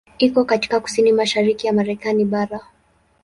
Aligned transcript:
Iko 0.19 0.45
katika 0.45 0.79
kusini-mashariki 0.79 1.67
ya 1.67 1.73
Marekani 1.73 2.25
bara. 2.25 2.59